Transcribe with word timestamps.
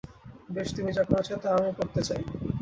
বেশ, 0.49 0.69
তুমি 0.75 0.91
যা 0.93 1.03
করেছ 1.03 1.29
তা 1.43 1.49
আমি 1.57 1.71
করতে 1.79 2.01
চাই। 2.07 2.21